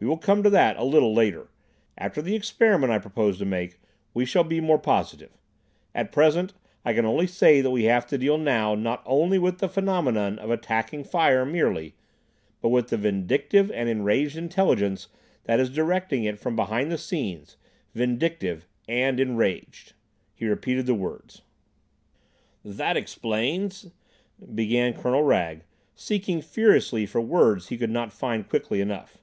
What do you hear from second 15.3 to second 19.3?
that is directing it from behind the scenes—vindictive and